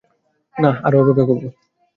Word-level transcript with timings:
না 0.55 0.71
আর 0.85 0.93
অপেক্ষা 0.95 1.23
করাবো। 1.27 1.47